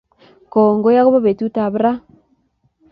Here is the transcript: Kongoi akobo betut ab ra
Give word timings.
Kongoi 0.51 0.97
akobo 0.99 1.19
betut 1.27 1.55
ab 1.63 1.73
ra 1.83 1.91